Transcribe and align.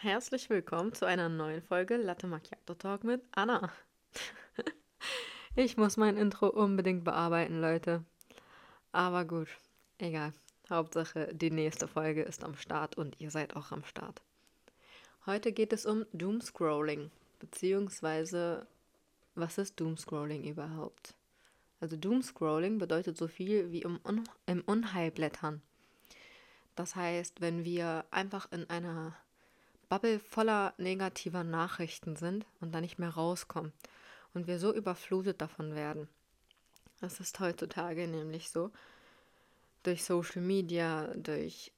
Herzlich 0.00 0.48
willkommen 0.48 0.92
zu 0.92 1.06
einer 1.06 1.28
neuen 1.28 1.60
Folge 1.60 1.96
Latte 1.96 2.28
Macchiato 2.28 2.74
Talk 2.74 3.02
mit 3.02 3.20
Anna. 3.32 3.72
ich 5.56 5.76
muss 5.76 5.96
mein 5.96 6.16
Intro 6.16 6.46
unbedingt 6.46 7.02
bearbeiten, 7.02 7.60
Leute. 7.60 8.04
Aber 8.92 9.24
gut, 9.24 9.48
egal. 9.98 10.34
Hauptsache, 10.70 11.34
die 11.34 11.50
nächste 11.50 11.88
Folge 11.88 12.22
ist 12.22 12.44
am 12.44 12.54
Start 12.54 12.96
und 12.96 13.20
ihr 13.20 13.32
seid 13.32 13.56
auch 13.56 13.72
am 13.72 13.82
Start. 13.82 14.22
Heute 15.26 15.50
geht 15.50 15.72
es 15.72 15.84
um 15.84 16.06
Doomscrolling, 16.12 17.10
beziehungsweise 17.40 18.68
was 19.34 19.58
ist 19.58 19.80
Doomscrolling 19.80 20.44
überhaupt? 20.44 21.14
Also 21.80 21.96
Doomscrolling 21.96 22.78
bedeutet 22.78 23.16
so 23.16 23.26
viel 23.26 23.72
wie 23.72 23.82
im, 23.82 23.98
Un 24.06 24.22
im 24.46 24.62
Unheil 24.64 25.10
blättern. 25.10 25.60
Das 26.76 26.94
heißt, 26.94 27.40
wenn 27.40 27.64
wir 27.64 28.04
einfach 28.12 28.52
in 28.52 28.70
einer 28.70 29.16
Bubble 29.88 30.20
voller 30.20 30.74
negativer 30.78 31.44
Nachrichten 31.44 32.16
sind 32.16 32.46
und 32.60 32.74
da 32.74 32.80
nicht 32.80 32.98
mehr 32.98 33.10
rauskommen 33.10 33.72
und 34.34 34.46
wir 34.46 34.58
so 34.58 34.72
überflutet 34.72 35.40
davon 35.40 35.74
werden. 35.74 36.08
Das 37.00 37.20
ist 37.20 37.40
heutzutage 37.40 38.08
nämlich 38.08 38.50
so. 38.50 38.70
Durch 39.84 40.04
Social 40.04 40.42
Media, 40.42 41.06
durch 41.14 41.72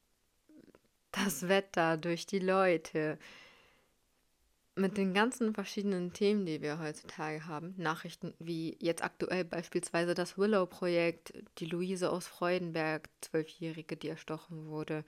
das 1.12 1.48
Wetter, 1.48 1.96
durch 1.96 2.26
die 2.26 2.38
Leute, 2.38 3.18
mit 4.76 4.96
den 4.96 5.12
ganzen 5.12 5.52
verschiedenen 5.52 6.12
Themen, 6.12 6.46
die 6.46 6.62
wir 6.62 6.78
heutzutage 6.78 7.46
haben, 7.46 7.74
Nachrichten 7.76 8.34
wie 8.38 8.76
jetzt 8.80 9.02
aktuell 9.04 9.44
beispielsweise 9.44 10.14
das 10.14 10.38
Willow-Projekt, 10.38 11.34
die 11.58 11.66
Luise 11.66 12.10
aus 12.10 12.26
Freudenberg, 12.26 13.08
Zwölfjährige, 13.20 13.96
die 13.96 14.08
erstochen 14.08 14.66
wurde, 14.66 15.04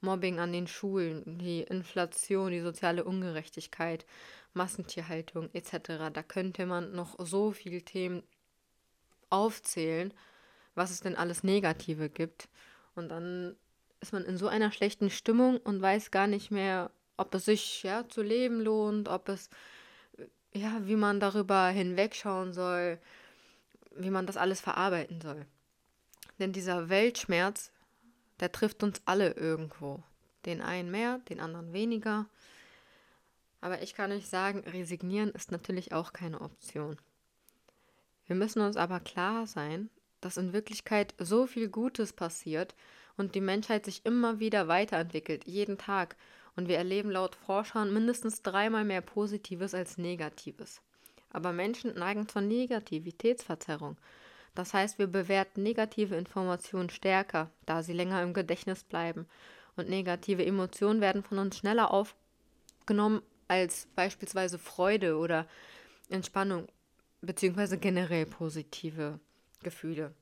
Mobbing 0.00 0.38
an 0.38 0.52
den 0.52 0.66
Schulen, 0.66 1.38
die 1.38 1.62
Inflation, 1.62 2.52
die 2.52 2.60
soziale 2.60 3.04
Ungerechtigkeit, 3.04 4.06
Massentierhaltung 4.54 5.50
etc. 5.52 6.10
Da 6.12 6.22
könnte 6.22 6.66
man 6.66 6.92
noch 6.92 7.16
so 7.18 7.52
viele 7.52 7.82
Themen 7.82 8.22
aufzählen, 9.28 10.12
was 10.74 10.90
es 10.90 11.00
denn 11.00 11.16
alles 11.16 11.44
Negative 11.44 12.08
gibt. 12.08 12.48
Und 12.94 13.08
dann 13.10 13.56
ist 14.00 14.12
man 14.12 14.24
in 14.24 14.36
so 14.36 14.48
einer 14.48 14.72
schlechten 14.72 15.10
Stimmung 15.10 15.58
und 15.58 15.82
weiß 15.82 16.10
gar 16.10 16.26
nicht 16.26 16.50
mehr, 16.50 16.90
ob 17.16 17.34
es 17.34 17.44
sich 17.44 17.82
ja 17.82 18.08
zu 18.08 18.22
leben 18.22 18.60
lohnt, 18.60 19.08
ob 19.08 19.28
es 19.28 19.50
ja, 20.52 20.80
wie 20.86 20.96
man 20.96 21.20
darüber 21.20 21.68
hinwegschauen 21.68 22.52
soll, 22.52 22.98
wie 23.94 24.10
man 24.10 24.26
das 24.26 24.36
alles 24.36 24.60
verarbeiten 24.60 25.20
soll. 25.20 25.46
Denn 26.38 26.52
dieser 26.52 26.88
Weltschmerz, 26.88 27.70
der 28.40 28.52
trifft 28.52 28.82
uns 28.82 29.00
alle 29.04 29.32
irgendwo. 29.32 30.02
Den 30.46 30.62
einen 30.62 30.90
mehr, 30.90 31.20
den 31.28 31.40
anderen 31.40 31.72
weniger. 31.72 32.26
Aber 33.60 33.82
ich 33.82 33.94
kann 33.94 34.10
euch 34.12 34.26
sagen, 34.26 34.60
resignieren 34.60 35.30
ist 35.30 35.52
natürlich 35.52 35.92
auch 35.92 36.12
keine 36.12 36.40
Option. 36.40 36.96
Wir 38.26 38.36
müssen 38.36 38.62
uns 38.62 38.76
aber 38.76 39.00
klar 39.00 39.46
sein, 39.46 39.90
dass 40.20 40.36
in 40.36 40.52
Wirklichkeit 40.52 41.14
so 41.18 41.46
viel 41.46 41.68
Gutes 41.68 42.12
passiert 42.12 42.74
und 43.16 43.34
die 43.34 43.40
Menschheit 43.40 43.84
sich 43.84 44.04
immer 44.06 44.38
wieder 44.38 44.68
weiterentwickelt, 44.68 45.46
jeden 45.46 45.78
Tag. 45.78 46.16
Und 46.56 46.68
wir 46.68 46.78
erleben 46.78 47.10
laut 47.10 47.36
Forschern 47.36 47.92
mindestens 47.92 48.42
dreimal 48.42 48.84
mehr 48.84 49.00
Positives 49.00 49.74
als 49.74 49.98
Negatives. 49.98 50.80
Aber 51.30 51.52
Menschen 51.52 51.94
neigen 51.94 52.28
zur 52.28 52.42
Negativitätsverzerrung. 52.42 53.96
Das 54.54 54.74
heißt, 54.74 54.98
wir 54.98 55.06
bewerten 55.06 55.62
negative 55.62 56.16
Informationen 56.16 56.90
stärker, 56.90 57.50
da 57.66 57.82
sie 57.82 57.92
länger 57.92 58.22
im 58.22 58.34
Gedächtnis 58.34 58.84
bleiben. 58.84 59.26
Und 59.76 59.88
negative 59.88 60.44
Emotionen 60.44 61.00
werden 61.00 61.22
von 61.22 61.38
uns 61.38 61.56
schneller 61.56 61.92
aufgenommen 61.92 63.22
als 63.48 63.88
beispielsweise 63.94 64.58
Freude 64.58 65.16
oder 65.16 65.46
Entspannung, 66.08 66.66
beziehungsweise 67.20 67.78
generell 67.78 68.26
positive 68.26 69.20
Gefühle. 69.62 70.14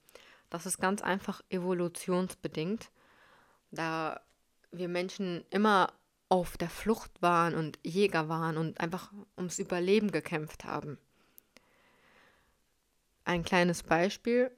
Das 0.50 0.66
ist 0.66 0.78
ganz 0.78 1.02
einfach 1.02 1.42
evolutionsbedingt, 1.50 2.90
da 3.70 4.20
wir 4.70 4.88
Menschen 4.88 5.44
immer 5.50 5.92
auf 6.28 6.56
der 6.56 6.70
Flucht 6.70 7.10
waren 7.20 7.54
und 7.54 7.78
Jäger 7.82 8.28
waren 8.28 8.56
und 8.56 8.80
einfach 8.80 9.12
ums 9.36 9.58
Überleben 9.58 10.10
gekämpft 10.10 10.64
haben. 10.64 10.98
Ein 13.28 13.44
kleines 13.44 13.82
Beispiel, 13.82 14.50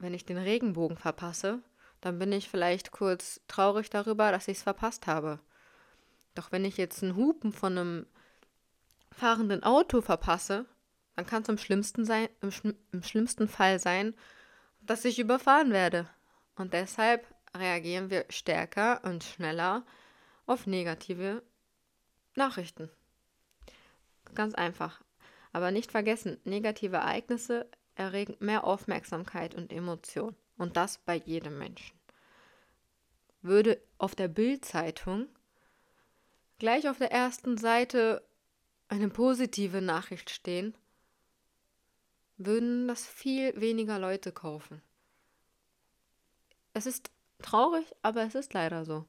wenn 0.00 0.12
ich 0.12 0.24
den 0.24 0.36
Regenbogen 0.36 0.96
verpasse, 0.96 1.62
dann 2.00 2.18
bin 2.18 2.32
ich 2.32 2.48
vielleicht 2.48 2.90
kurz 2.90 3.40
traurig 3.46 3.88
darüber, 3.88 4.32
dass 4.32 4.48
ich 4.48 4.56
es 4.56 4.64
verpasst 4.64 5.06
habe. 5.06 5.38
Doch 6.34 6.50
wenn 6.50 6.64
ich 6.64 6.76
jetzt 6.76 7.04
einen 7.04 7.14
Hupen 7.14 7.52
von 7.52 7.78
einem 7.78 8.06
fahrenden 9.12 9.62
Auto 9.62 10.00
verpasse, 10.00 10.66
dann 11.14 11.24
kann 11.24 11.44
es 11.44 11.48
im 11.48 11.56
schlimmsten, 11.56 12.04
im, 12.40 12.74
im 12.90 13.02
schlimmsten 13.04 13.46
Fall 13.46 13.78
sein, 13.78 14.12
dass 14.80 15.04
ich 15.04 15.20
überfahren 15.20 15.70
werde. 15.70 16.10
Und 16.56 16.72
deshalb 16.72 17.32
reagieren 17.56 18.10
wir 18.10 18.24
stärker 18.28 19.04
und 19.04 19.22
schneller 19.22 19.86
auf 20.46 20.66
negative 20.66 21.44
Nachrichten. 22.34 22.90
Ganz 24.34 24.52
einfach. 24.56 25.00
Aber 25.52 25.70
nicht 25.70 25.92
vergessen, 25.92 26.40
negative 26.42 26.96
Ereignisse 26.96 27.70
erregen 27.96 28.36
mehr 28.38 28.64
Aufmerksamkeit 28.64 29.54
und 29.54 29.72
Emotion. 29.72 30.36
Und 30.56 30.76
das 30.76 30.98
bei 30.98 31.16
jedem 31.16 31.58
Menschen. 31.58 31.98
Würde 33.42 33.80
auf 33.98 34.14
der 34.14 34.28
Bildzeitung 34.28 35.28
gleich 36.58 36.88
auf 36.88 36.98
der 36.98 37.12
ersten 37.12 37.58
Seite 37.58 38.26
eine 38.88 39.08
positive 39.08 39.82
Nachricht 39.82 40.30
stehen, 40.30 40.74
würden 42.38 42.88
das 42.88 43.06
viel 43.06 43.58
weniger 43.60 43.98
Leute 43.98 44.32
kaufen. 44.32 44.82
Es 46.72 46.86
ist 46.86 47.10
traurig, 47.42 47.86
aber 48.02 48.22
es 48.22 48.34
ist 48.34 48.52
leider 48.52 48.84
so. 48.84 49.04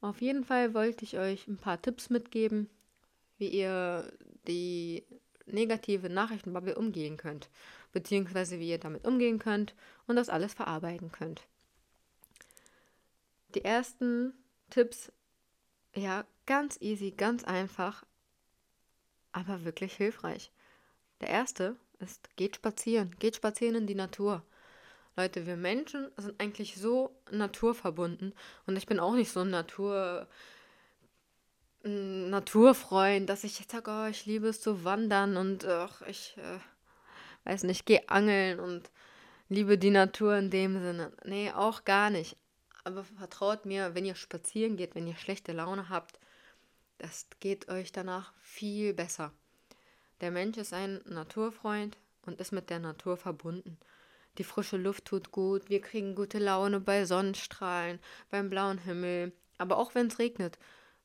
Auf 0.00 0.20
jeden 0.20 0.44
Fall 0.44 0.74
wollte 0.74 1.04
ich 1.04 1.18
euch 1.18 1.48
ein 1.48 1.56
paar 1.56 1.80
Tipps 1.80 2.10
mitgeben, 2.10 2.70
wie 3.38 3.48
ihr 3.48 4.12
die 4.46 5.04
negative 5.52 6.08
Nachrichtenbubble 6.08 6.74
umgehen 6.74 7.16
könnt, 7.16 7.48
beziehungsweise 7.92 8.58
wie 8.58 8.70
ihr 8.70 8.78
damit 8.78 9.06
umgehen 9.06 9.38
könnt 9.38 9.74
und 10.06 10.16
das 10.16 10.28
alles 10.28 10.54
verarbeiten 10.54 11.12
könnt. 11.12 11.42
Die 13.54 13.64
ersten 13.64 14.34
Tipps, 14.70 15.10
ja, 15.94 16.24
ganz 16.46 16.78
easy, 16.80 17.12
ganz 17.12 17.44
einfach, 17.44 18.04
aber 19.32 19.64
wirklich 19.64 19.94
hilfreich. 19.94 20.50
Der 21.20 21.28
erste 21.28 21.76
ist, 21.98 22.28
geht 22.36 22.56
spazieren, 22.56 23.14
geht 23.18 23.36
spazieren 23.36 23.76
in 23.76 23.86
die 23.86 23.94
Natur. 23.94 24.42
Leute, 25.16 25.46
wir 25.46 25.56
Menschen 25.56 26.10
sind 26.16 26.40
eigentlich 26.40 26.76
so 26.76 27.10
naturverbunden 27.30 28.34
und 28.66 28.76
ich 28.76 28.86
bin 28.86 29.00
auch 29.00 29.14
nicht 29.14 29.32
so 29.32 29.40
ein 29.40 29.50
Natur, 29.50 30.28
Naturfreund, 32.30 33.28
dass 33.28 33.44
ich 33.44 33.58
jetzt 33.58 33.72
sage, 33.72 33.90
oh, 33.90 34.06
ich 34.08 34.26
liebe 34.26 34.48
es 34.48 34.60
zu 34.60 34.84
wandern 34.84 35.36
und 35.36 35.64
ach, 35.66 36.02
ich 36.02 36.36
äh, 36.38 37.48
weiß 37.48 37.64
nicht, 37.64 37.86
gehe 37.86 38.08
angeln 38.08 38.60
und 38.60 38.90
liebe 39.48 39.78
die 39.78 39.90
Natur 39.90 40.36
in 40.36 40.50
dem 40.50 40.80
Sinne. 40.82 41.12
Nee, 41.24 41.52
auch 41.52 41.84
gar 41.84 42.10
nicht. 42.10 42.36
Aber 42.84 43.04
vertraut 43.04 43.66
mir, 43.66 43.94
wenn 43.94 44.04
ihr 44.04 44.14
spazieren 44.14 44.76
geht, 44.76 44.94
wenn 44.94 45.06
ihr 45.06 45.16
schlechte 45.16 45.52
Laune 45.52 45.88
habt, 45.88 46.18
das 46.98 47.26
geht 47.40 47.68
euch 47.68 47.92
danach 47.92 48.32
viel 48.40 48.94
besser. 48.94 49.32
Der 50.20 50.30
Mensch 50.30 50.58
ist 50.58 50.72
ein 50.72 51.00
Naturfreund 51.04 51.96
und 52.22 52.40
ist 52.40 52.52
mit 52.52 52.70
der 52.70 52.80
Natur 52.80 53.16
verbunden. 53.16 53.78
Die 54.38 54.44
frische 54.44 54.76
Luft 54.76 55.04
tut 55.04 55.32
gut, 55.32 55.68
wir 55.68 55.80
kriegen 55.80 56.14
gute 56.14 56.38
Laune 56.38 56.80
bei 56.80 57.04
Sonnenstrahlen, 57.04 57.98
beim 58.30 58.50
blauen 58.50 58.78
Himmel. 58.78 59.32
Aber 59.58 59.78
auch 59.78 59.94
wenn 59.94 60.06
es 60.06 60.18
regnet, 60.18 60.58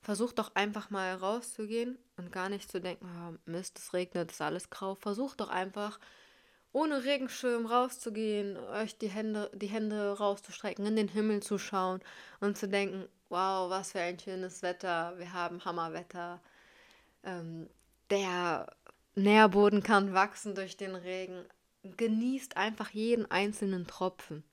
versucht 0.03 0.38
doch 0.40 0.53
einfach 0.56 0.90
mal 0.90 1.16
rauszugehen 1.16 1.97
und 2.17 2.32
gar 2.32 2.50
nicht 2.50 2.70
zu 2.70 2.79
denken, 2.79 3.08
oh, 3.08 3.38
Mist, 3.50 3.79
es 3.79 3.94
regnet, 3.94 4.32
ist 4.32 4.41
alles 4.41 4.70
grau. 4.70 4.96
Versucht 4.96 5.40
doch 5.40 5.50
einfach 5.50 6.00
ohne 6.73 7.03
Regenschirm 7.03 7.66
rauszugehen, 7.66 8.58
euch 8.58 8.97
die 8.97 9.09
Hände, 9.09 9.50
die 9.53 9.67
Hände 9.67 10.17
rauszustrecken, 10.17 10.85
in 10.85 10.96
den 10.96 11.08
Himmel 11.08 11.41
zu 11.41 11.58
schauen 11.58 12.02
und 12.40 12.58
zu 12.58 12.67
denken, 12.67 13.08
wow, 13.29 13.70
was 13.70 13.94
für 13.94 14.00
ein 14.00 14.20
schönes 14.20 14.61
Wetter, 14.61 15.17
wir 15.17 15.34
haben 15.34 15.64
Hammerwetter. 15.64 16.41
Ähm, 17.23 17.70
der 18.09 18.67
Nährboden 19.16 19.84
kann 19.84 20.14
wachsen 20.14 20.56
durch 20.56 20.76
den 20.76 20.96
Regen. 20.96 21.46
Genießt 21.84 22.58
einfach 22.58 22.90
jeden 22.90 23.29
einzelnen 23.29 23.88
Tropfen. 23.88 24.44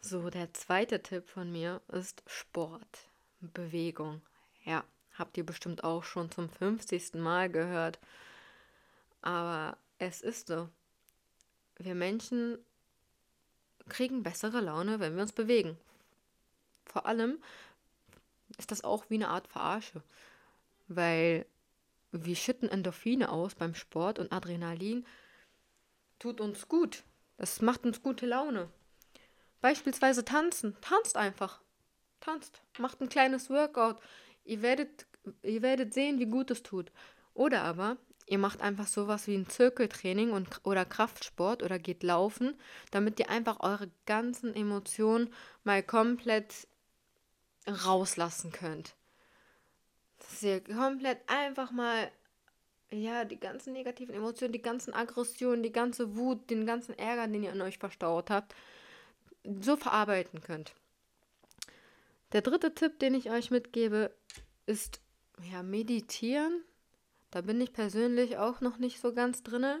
So, 0.00 0.30
der 0.30 0.52
zweite 0.54 1.02
Tipp 1.02 1.28
von 1.28 1.50
mir 1.50 1.80
ist 1.88 2.22
Sport, 2.26 3.05
Bewegung. 3.40 4.22
Ja, 4.64 4.84
habt 5.18 5.36
ihr 5.36 5.44
bestimmt 5.44 5.84
auch 5.84 6.04
schon 6.04 6.30
zum 6.30 6.48
50. 6.48 7.14
Mal 7.14 7.50
gehört. 7.50 7.98
Aber 9.22 9.76
es 9.98 10.20
ist 10.20 10.48
so. 10.48 10.68
Wir 11.78 11.94
Menschen 11.94 12.58
kriegen 13.88 14.22
bessere 14.22 14.60
Laune, 14.60 15.00
wenn 15.00 15.14
wir 15.14 15.22
uns 15.22 15.32
bewegen. 15.32 15.78
Vor 16.84 17.06
allem 17.06 17.42
ist 18.58 18.70
das 18.70 18.84
auch 18.84 19.08
wie 19.08 19.16
eine 19.16 19.28
Art 19.28 19.48
Verarsche. 19.48 20.02
Weil 20.88 21.46
wir 22.12 22.36
schütten 22.36 22.68
Endorphine 22.68 23.30
aus 23.30 23.54
beim 23.54 23.74
Sport 23.74 24.18
und 24.18 24.32
Adrenalin 24.32 25.06
tut 26.18 26.40
uns 26.40 26.68
gut. 26.68 27.02
Das 27.36 27.60
macht 27.60 27.84
uns 27.84 28.02
gute 28.02 28.26
Laune. 28.26 28.70
Beispielsweise 29.60 30.24
tanzen. 30.24 30.76
Tanzt 30.80 31.16
einfach. 31.16 31.60
Tanzt. 32.20 32.60
Macht 32.78 33.00
ein 33.00 33.08
kleines 33.08 33.50
Workout. 33.50 34.00
Ihr 34.44 34.62
werdet, 34.62 35.06
ihr 35.42 35.62
werdet 35.62 35.94
sehen, 35.94 36.18
wie 36.18 36.26
gut 36.26 36.50
es 36.50 36.62
tut. 36.62 36.92
Oder 37.34 37.62
aber 37.62 37.96
ihr 38.26 38.38
macht 38.38 38.60
einfach 38.60 38.86
sowas 38.86 39.26
wie 39.26 39.36
ein 39.36 39.48
Zirkeltraining 39.48 40.32
und, 40.32 40.60
oder 40.64 40.84
Kraftsport 40.84 41.62
oder 41.62 41.78
geht 41.78 42.02
laufen, 42.02 42.58
damit 42.90 43.20
ihr 43.20 43.30
einfach 43.30 43.60
eure 43.60 43.90
ganzen 44.04 44.54
Emotionen 44.54 45.32
mal 45.64 45.82
komplett 45.82 46.66
rauslassen 47.68 48.52
könnt. 48.52 48.94
Dass 50.18 50.42
ihr 50.42 50.62
komplett 50.62 51.18
einfach 51.28 51.70
mal 51.70 52.10
ja, 52.90 53.24
die 53.24 53.38
ganzen 53.38 53.72
negativen 53.72 54.14
Emotionen, 54.14 54.52
die 54.52 54.62
ganzen 54.62 54.94
Aggressionen, 54.94 55.62
die 55.62 55.72
ganze 55.72 56.16
Wut, 56.16 56.50
den 56.50 56.66
ganzen 56.66 56.96
Ärger, 56.98 57.26
den 57.26 57.42
ihr 57.42 57.52
in 57.52 57.60
euch 57.60 57.78
verstaut 57.78 58.30
habt, 58.30 58.54
so 59.60 59.76
verarbeiten 59.76 60.40
könnt. 60.40 60.74
Der 62.36 62.42
dritte 62.42 62.74
Tipp, 62.74 62.98
den 62.98 63.14
ich 63.14 63.30
euch 63.30 63.50
mitgebe, 63.50 64.14
ist 64.66 65.00
ja 65.50 65.62
meditieren. 65.62 66.62
Da 67.30 67.40
bin 67.40 67.58
ich 67.62 67.72
persönlich 67.72 68.36
auch 68.36 68.60
noch 68.60 68.76
nicht 68.76 69.00
so 69.00 69.14
ganz 69.14 69.42
drinne. 69.42 69.80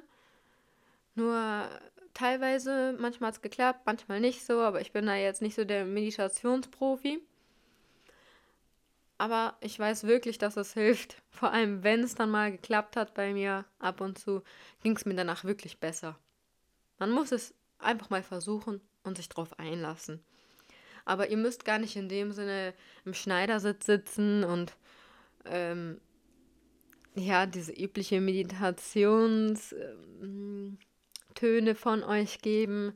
Nur 1.14 1.68
teilweise, 2.14 2.96
manchmal 2.98 3.28
hat 3.28 3.34
es 3.34 3.42
geklappt, 3.42 3.80
manchmal 3.84 4.20
nicht 4.20 4.42
so, 4.42 4.60
aber 4.60 4.80
ich 4.80 4.92
bin 4.92 5.04
da 5.04 5.16
jetzt 5.16 5.42
nicht 5.42 5.54
so 5.54 5.66
der 5.66 5.84
Meditationsprofi. 5.84 7.20
Aber 9.18 9.58
ich 9.60 9.78
weiß 9.78 10.04
wirklich, 10.04 10.38
dass 10.38 10.56
es 10.56 10.72
hilft. 10.72 11.22
Vor 11.28 11.52
allem, 11.52 11.84
wenn 11.84 12.00
es 12.00 12.14
dann 12.14 12.30
mal 12.30 12.52
geklappt 12.52 12.96
hat 12.96 13.12
bei 13.12 13.34
mir, 13.34 13.66
ab 13.80 14.00
und 14.00 14.18
zu, 14.18 14.42
ging 14.82 14.96
es 14.96 15.04
mir 15.04 15.14
danach 15.14 15.44
wirklich 15.44 15.78
besser. 15.78 16.18
Man 16.98 17.10
muss 17.10 17.32
es 17.32 17.52
einfach 17.76 18.08
mal 18.08 18.22
versuchen 18.22 18.80
und 19.02 19.18
sich 19.18 19.28
drauf 19.28 19.58
einlassen. 19.58 20.24
Aber 21.06 21.30
ihr 21.30 21.38
müsst 21.38 21.64
gar 21.64 21.78
nicht 21.78 21.96
in 21.96 22.10
dem 22.10 22.32
Sinne 22.32 22.74
im 23.06 23.14
Schneidersitz 23.14 23.86
sitzen 23.86 24.44
und 24.44 24.76
ähm, 25.46 25.98
ja, 27.14 27.46
diese 27.46 27.72
übliche 27.72 28.20
Meditationstöne 28.20 30.76
von 31.74 32.04
euch 32.04 32.42
geben 32.42 32.92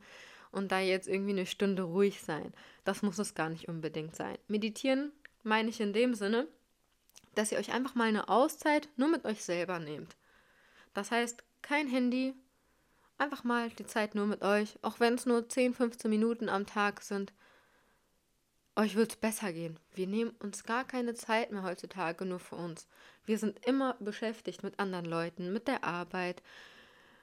und 0.52 0.72
da 0.72 0.80
jetzt 0.80 1.08
irgendwie 1.08 1.30
eine 1.30 1.46
Stunde 1.46 1.84
ruhig 1.84 2.20
sein. 2.20 2.52
Das 2.84 3.02
muss 3.02 3.18
es 3.18 3.34
gar 3.34 3.48
nicht 3.48 3.68
unbedingt 3.68 4.14
sein. 4.14 4.36
Meditieren 4.48 5.12
meine 5.42 5.70
ich 5.70 5.80
in 5.80 5.92
dem 5.92 6.14
Sinne, 6.14 6.46
dass 7.34 7.52
ihr 7.52 7.58
euch 7.58 7.72
einfach 7.72 7.94
mal 7.94 8.08
eine 8.08 8.28
Auszeit 8.28 8.88
nur 8.96 9.08
mit 9.08 9.24
euch 9.24 9.42
selber 9.42 9.78
nehmt. 9.78 10.16
Das 10.92 11.10
heißt, 11.10 11.42
kein 11.62 11.88
Handy, 11.88 12.34
einfach 13.18 13.44
mal 13.44 13.70
die 13.70 13.86
Zeit 13.86 14.14
nur 14.14 14.26
mit 14.26 14.42
euch, 14.42 14.78
auch 14.82 15.00
wenn 15.00 15.14
es 15.14 15.26
nur 15.26 15.48
10, 15.48 15.74
15 15.74 16.10
Minuten 16.10 16.48
am 16.48 16.66
Tag 16.66 17.02
sind. 17.02 17.32
Euch 18.80 18.96
wird 18.96 19.10
es 19.10 19.16
besser 19.16 19.52
gehen. 19.52 19.78
Wir 19.92 20.06
nehmen 20.06 20.30
uns 20.38 20.64
gar 20.64 20.86
keine 20.86 21.12
Zeit 21.12 21.52
mehr 21.52 21.64
heutzutage 21.64 22.24
nur 22.24 22.38
für 22.38 22.56
uns. 22.56 22.88
Wir 23.26 23.36
sind 23.36 23.66
immer 23.66 23.94
beschäftigt 24.00 24.62
mit 24.62 24.78
anderen 24.80 25.04
Leuten, 25.04 25.52
mit 25.52 25.68
der 25.68 25.84
Arbeit, 25.84 26.42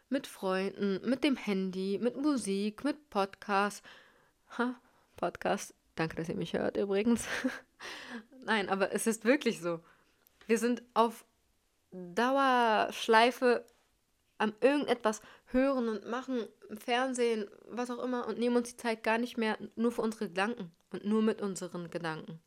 mit 0.07 0.27
Freunden, 0.27 1.01
mit 1.09 1.23
dem 1.23 1.35
Handy, 1.35 1.97
mit 1.99 2.15
Musik, 2.15 2.83
mit 2.83 3.09
Podcasts. 3.09 3.81
Ha, 4.59 4.79
Podcast. 5.15 5.73
Danke, 5.95 6.17
dass 6.17 6.29
ihr 6.29 6.35
mich 6.35 6.53
hört 6.53 6.77
übrigens. 6.77 7.27
Nein, 8.45 8.69
aber 8.69 8.91
es 8.91 9.07
ist 9.07 9.25
wirklich 9.25 9.59
so. 9.59 9.79
Wir 10.45 10.59
sind 10.59 10.83
auf 10.93 11.25
Dauerschleife 11.91 13.65
am 14.37 14.53
irgendetwas 14.61 15.21
hören 15.47 15.87
und 15.89 16.07
machen, 16.07 16.47
im 16.69 16.77
Fernsehen, 16.77 17.49
was 17.69 17.89
auch 17.89 18.03
immer, 18.03 18.27
und 18.27 18.39
nehmen 18.39 18.57
uns 18.57 18.69
die 18.69 18.77
Zeit 18.77 19.03
gar 19.03 19.17
nicht 19.17 19.37
mehr 19.37 19.57
nur 19.75 19.91
für 19.91 20.01
unsere 20.01 20.27
Gedanken 20.27 20.71
und 20.91 21.05
nur 21.05 21.21
mit 21.21 21.41
unseren 21.41 21.89
Gedanken. 21.89 22.39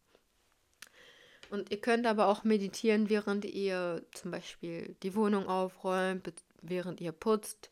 Und 1.51 1.71
ihr 1.71 1.81
könnt 1.81 2.07
aber 2.07 2.29
auch 2.29 2.45
meditieren, 2.45 3.11
während 3.11 3.45
ihr 3.45 4.05
zum 4.13 4.31
Beispiel 4.31 4.95
die 5.03 5.17
Wohnung 5.17 5.49
aufräumt, 5.49 6.33
während 6.63 7.01
ihr 7.01 7.13
putzt, 7.13 7.71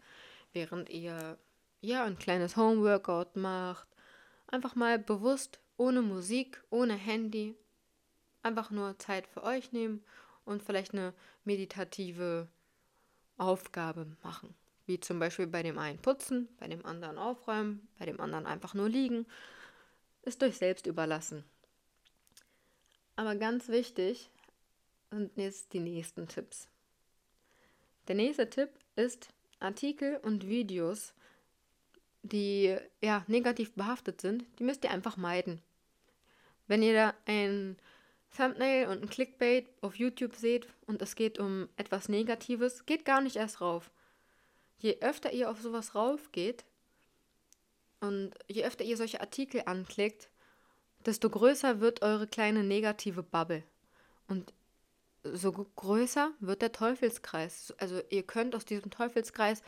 während 0.52 0.90
ihr 0.90 1.38
ja 1.80 2.04
ein 2.04 2.18
kleines 2.18 2.56
Homeworkout 2.56 3.36
macht. 3.36 3.86
Einfach 4.48 4.74
mal 4.74 4.98
bewusst 4.98 5.60
ohne 5.76 6.02
Musik, 6.02 6.60
ohne 6.70 6.94
Handy, 6.94 7.54
einfach 8.42 8.70
nur 8.70 8.98
Zeit 8.98 9.28
für 9.28 9.44
euch 9.44 9.70
nehmen 9.72 10.02
und 10.44 10.62
vielleicht 10.62 10.92
eine 10.92 11.14
meditative 11.44 12.48
Aufgabe 13.38 14.06
machen. 14.22 14.54
Wie 14.86 15.00
zum 15.00 15.18
Beispiel 15.18 15.46
bei 15.46 15.62
dem 15.62 15.78
einen 15.78 15.98
putzen, 15.98 16.48
bei 16.58 16.68
dem 16.68 16.84
anderen 16.84 17.18
aufräumen, 17.18 17.88
bei 17.98 18.06
dem 18.06 18.20
anderen 18.20 18.46
einfach 18.46 18.74
nur 18.74 18.88
liegen. 18.88 19.26
Ist 20.22 20.42
euch 20.42 20.56
selbst 20.56 20.86
überlassen. 20.86 21.44
Aber 23.16 23.34
ganz 23.34 23.68
wichtig 23.68 24.30
sind 25.10 25.36
jetzt 25.36 25.72
die 25.72 25.80
nächsten 25.80 26.28
Tipps. 26.28 26.68
Der 28.06 28.14
nächste 28.14 28.48
Tipp 28.48 28.70
ist 28.96 29.28
Artikel 29.60 30.18
und 30.18 30.46
Videos, 30.48 31.14
die 32.22 32.76
ja 33.00 33.24
negativ 33.26 33.74
behaftet 33.74 34.20
sind, 34.20 34.44
die 34.58 34.64
müsst 34.64 34.84
ihr 34.84 34.90
einfach 34.90 35.16
meiden. 35.16 35.60
Wenn 36.66 36.82
ihr 36.82 36.94
da 36.94 37.14
ein 37.26 37.76
Thumbnail 38.36 38.88
und 38.88 39.02
ein 39.02 39.08
Clickbait 39.08 39.68
auf 39.80 39.96
YouTube 39.96 40.34
seht 40.34 40.66
und 40.86 41.02
es 41.02 41.16
geht 41.16 41.38
um 41.38 41.68
etwas 41.76 42.08
Negatives, 42.08 42.86
geht 42.86 43.04
gar 43.04 43.20
nicht 43.20 43.36
erst 43.36 43.60
rauf. 43.60 43.90
Je 44.78 44.98
öfter 45.00 45.32
ihr 45.32 45.50
auf 45.50 45.60
sowas 45.60 45.94
raufgeht 45.94 46.64
und 48.00 48.32
je 48.46 48.64
öfter 48.64 48.84
ihr 48.84 48.96
solche 48.96 49.20
Artikel 49.20 49.62
anklickt, 49.66 50.28
desto 51.04 51.30
größer 51.30 51.80
wird 51.80 52.02
eure 52.02 52.26
kleine 52.26 52.62
negative 52.62 53.22
Bubble. 53.22 53.64
Und 54.28 54.52
so 55.24 55.52
größer 55.52 56.32
wird 56.40 56.62
der 56.62 56.72
Teufelskreis. 56.72 57.74
Also 57.78 58.00
ihr 58.10 58.22
könnt 58.22 58.54
aus 58.54 58.64
diesem 58.64 58.90
Teufelskreis 58.90 59.62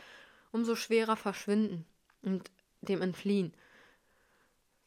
umso 0.51 0.75
schwerer 0.75 1.15
verschwinden 1.15 1.85
und 2.21 2.51
dem 2.81 3.01
entfliehen. 3.01 3.53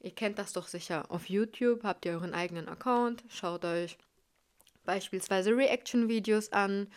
Ihr 0.05 0.15
kennt 0.15 0.39
das 0.39 0.53
doch 0.53 0.69
sicher. 0.69 1.11
Auf 1.11 1.31
YouTube 1.31 1.83
habt 1.83 2.05
ihr 2.05 2.13
euren 2.13 2.35
eigenen 2.35 2.69
Account, 2.69 3.25
schaut 3.31 3.65
euch 3.65 3.97
beispielsweise 4.85 5.57
Reaction-Videos 5.57 6.53
an 6.53 6.89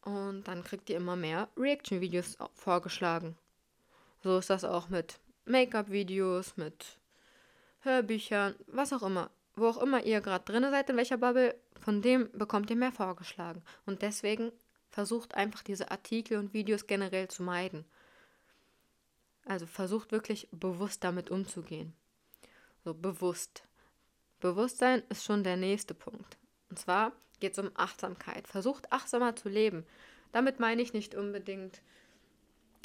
und 0.00 0.42
dann 0.48 0.64
kriegt 0.64 0.90
ihr 0.90 0.96
immer 0.96 1.14
mehr 1.14 1.48
Reaction-Videos 1.56 2.36
vorgeschlagen. 2.52 3.38
So 4.24 4.36
ist 4.38 4.50
das 4.50 4.64
auch 4.64 4.88
mit 4.88 5.20
Make-up-Videos, 5.44 6.56
mit 6.56 6.98
Hörbüchern, 7.82 8.56
was 8.66 8.92
auch 8.92 9.04
immer. 9.04 9.30
Wo 9.54 9.68
auch 9.68 9.80
immer 9.80 10.02
ihr 10.02 10.20
gerade 10.20 10.44
drin 10.44 10.68
seid, 10.68 10.90
in 10.90 10.96
welcher 10.96 11.18
Bubble, 11.18 11.54
von 11.78 12.02
dem 12.02 12.28
bekommt 12.32 12.70
ihr 12.70 12.76
mehr 12.76 12.90
vorgeschlagen. 12.90 13.62
Und 13.86 14.02
deswegen 14.02 14.50
versucht 14.90 15.36
einfach 15.36 15.62
diese 15.62 15.92
Artikel 15.92 16.38
und 16.38 16.54
Videos 16.54 16.88
generell 16.88 17.28
zu 17.28 17.44
meiden. 17.44 17.84
Also 19.44 19.66
versucht 19.66 20.12
wirklich 20.12 20.48
bewusst 20.52 21.04
damit 21.04 21.30
umzugehen. 21.30 21.94
So 22.84 22.94
bewusst. 22.94 23.64
Bewusstsein 24.40 25.02
ist 25.08 25.24
schon 25.24 25.44
der 25.44 25.56
nächste 25.56 25.94
Punkt. 25.94 26.38
Und 26.70 26.78
zwar 26.78 27.12
geht 27.40 27.52
es 27.52 27.58
um 27.58 27.70
Achtsamkeit. 27.74 28.48
Versucht 28.48 28.90
achtsamer 28.92 29.36
zu 29.36 29.48
leben. 29.48 29.86
Damit 30.32 30.60
meine 30.60 30.82
ich 30.82 30.92
nicht 30.92 31.14
unbedingt, 31.14 31.82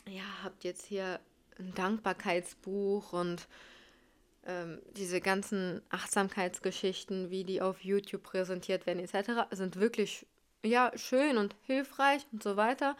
ja, 0.07 0.23
habt 0.43 0.63
jetzt 0.63 0.85
hier 0.85 1.19
ein 1.57 1.73
Dankbarkeitsbuch 1.73 3.13
und 3.13 3.47
ähm, 4.45 4.81
diese 4.95 5.21
ganzen 5.21 5.81
Achtsamkeitsgeschichten, 5.89 7.29
wie 7.29 7.43
die 7.43 7.61
auf 7.61 7.83
YouTube 7.83 8.23
präsentiert 8.23 8.85
werden, 8.85 8.99
etc., 8.99 9.47
sind 9.51 9.77
wirklich 9.77 10.25
ja 10.63 10.91
schön 10.95 11.37
und 11.37 11.55
hilfreich 11.63 12.25
und 12.31 12.43
so 12.43 12.55
weiter. 12.57 12.95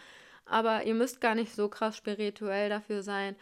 Aber 0.49 0.83
ihr 0.83 0.95
müsst 0.95 1.21
gar 1.21 1.35
nicht 1.35 1.53
so 1.53 1.69
krass 1.69 1.95
spirituell 1.95 2.69
dafür 2.69 3.03
sein, 3.03 3.35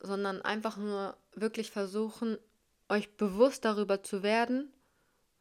sondern 0.00 0.40
einfach 0.40 0.78
nur 0.78 1.16
wirklich 1.34 1.70
versuchen, 1.70 2.38
euch 2.88 3.14
bewusst 3.16 3.66
darüber 3.66 4.02
zu 4.02 4.22
werden, 4.22 4.72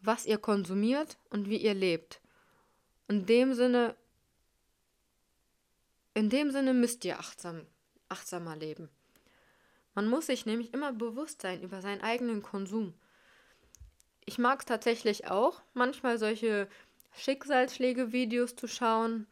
was 0.01 0.25
ihr 0.25 0.37
konsumiert 0.37 1.17
und 1.29 1.49
wie 1.49 1.57
ihr 1.57 1.73
lebt. 1.73 2.19
In 3.07 3.25
dem 3.25 3.53
Sinne, 3.53 3.95
in 6.13 6.29
dem 6.29 6.51
Sinne 6.51 6.73
müsst 6.73 7.05
ihr 7.05 7.17
achtsam, 7.17 7.65
achtsamer 8.09 8.57
leben. 8.57 8.89
Man 9.95 10.09
muss 10.09 10.25
sich 10.25 10.45
nämlich 10.45 10.73
immer 10.73 10.91
bewusst 10.91 11.41
sein 11.41 11.63
über 11.63 11.81
seinen 11.81 12.01
eigenen 12.01 12.43
Konsum. 12.43 12.93
Ich 14.25 14.37
mag 14.37 14.59
es 14.59 14.65
tatsächlich 14.65 15.27
auch, 15.31 15.61
manchmal 15.73 16.17
solche 16.17 16.67
Schicksalsschläge-Videos 17.13 18.57
zu 18.57 18.67
schauen, 18.67 19.27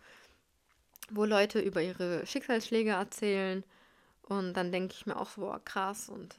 wo 1.09 1.25
Leute 1.25 1.59
über 1.59 1.81
ihre 1.81 2.25
Schicksalsschläge 2.25 2.91
erzählen. 2.91 3.63
Und 4.23 4.53
dann 4.53 4.71
denke 4.71 4.95
ich 4.97 5.05
mir 5.05 5.17
auch 5.17 5.29
so, 5.29 5.41
boah, 5.41 5.59
krass. 5.63 6.09
Und 6.09 6.35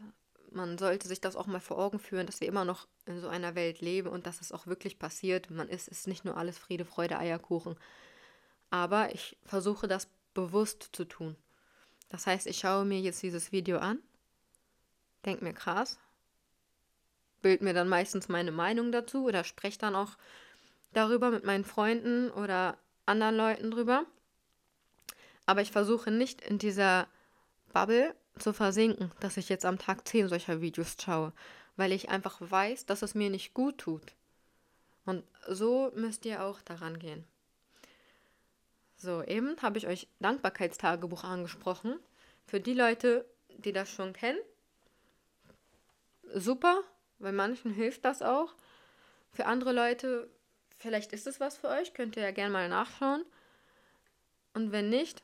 man 0.51 0.79
sollte 0.79 1.07
sich 1.09 1.21
das 1.21 1.37
auch 1.37 1.47
mal 1.47 1.61
vor 1.61 1.79
Augen 1.79 1.99
führen, 1.99 2.27
dass 2.27 2.41
wir 2.41 2.49
immer 2.49 2.65
noch 2.65 2.89
in 3.07 3.21
so 3.21 3.29
einer 3.29 3.55
Welt 3.55 3.81
leben 3.81 4.09
und 4.09 4.27
dass 4.27 4.41
es 4.41 4.53
auch 4.53 4.67
wirklich 4.67 4.99
passiert. 4.99 5.51
Man 5.51 5.69
ist, 5.69 5.89
ist 5.89 6.09
nicht 6.09 6.25
nur 6.25 6.37
alles 6.37 6.59
Friede, 6.59 6.85
Freude, 6.85 7.19
Eierkuchen. 7.19 7.77
Aber 8.71 9.15
ich 9.15 9.37
versuche 9.45 9.87
das 9.87 10.09
bewusst 10.35 10.91
zu 10.93 11.05
tun. 11.05 11.37
Das 12.09 12.27
heißt, 12.27 12.47
ich 12.47 12.59
schaue 12.59 12.85
mir 12.85 13.01
jetzt 13.01 13.23
dieses 13.23 13.53
Video 13.53 13.79
an, 13.79 13.99
denke 15.25 15.45
mir 15.45 15.53
krass, 15.53 15.99
bild 17.43 17.63
mir 17.63 17.75
dann 17.75 17.89
meistens 17.89 18.29
meine 18.29 18.53
Meinung 18.53 18.93
dazu 18.93 19.25
oder 19.25 19.45
spreche 19.45 19.79
dann 19.79 19.95
auch 19.95 20.17
darüber 20.93 21.31
mit 21.31 21.45
meinen 21.45 21.65
Freunden 21.65 22.31
oder 22.31 22.79
anderen 23.07 23.37
Leuten 23.37 23.71
drüber. 23.71 24.07
Aber 25.47 25.63
ich 25.63 25.71
versuche 25.71 26.11
nicht 26.11 26.41
in 26.41 26.59
dieser 26.59 27.07
Bubble 27.73 28.15
zu 28.39 28.53
versinken, 28.53 29.13
dass 29.21 29.37
ich 29.37 29.49
jetzt 29.49 29.65
am 29.65 29.79
Tag 29.79 30.07
10 30.07 30.29
solcher 30.29 30.61
Videos 30.61 30.97
schaue, 31.01 31.33
weil 31.77 31.93
ich 31.93 32.11
einfach 32.11 32.39
weiß, 32.41 32.87
dass 32.87 33.03
es 33.03 33.15
mir 33.15 33.31
nicht 33.31 33.55
gut 33.55 33.79
tut. 33.79 34.15
Und 35.05 35.25
so 35.49 35.93
müsst 35.95 36.27
ihr 36.27 36.43
auch 36.43 36.61
daran 36.63 36.99
gehen. 36.99 37.25
So, 38.97 39.23
eben 39.23 39.61
habe 39.63 39.79
ich 39.79 39.87
euch 39.87 40.09
Dankbarkeitstagebuch 40.21 41.23
angesprochen. 41.23 41.99
Für 42.47 42.61
die 42.61 42.75
Leute, 42.75 43.27
die 43.59 43.73
das 43.73 43.91
schon 43.91 44.13
kennen, 44.13 44.39
super, 46.35 46.83
weil 47.19 47.33
manchen 47.33 47.73
hilft 47.73 48.05
das 48.05 48.23
auch. 48.23 48.55
Für 49.33 49.47
andere 49.47 49.73
Leute, 49.73 50.31
vielleicht 50.79 51.13
ist 51.13 51.27
es 51.27 51.41
was 51.41 51.57
für 51.57 51.69
euch, 51.69 51.95
könnt 51.95 52.17
ihr 52.17 52.23
ja 52.23 52.31
gerne 52.31 52.53
mal 52.53 52.69
nachschauen. 52.69 53.25
Und 54.55 54.73
wenn 54.73 54.89
nicht, 54.89 55.23